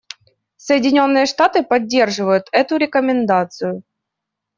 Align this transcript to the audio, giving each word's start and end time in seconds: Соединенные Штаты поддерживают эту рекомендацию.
Соединенные 0.57 1.27
Штаты 1.27 1.61
поддерживают 1.61 2.47
эту 2.51 2.77
рекомендацию. 2.77 3.83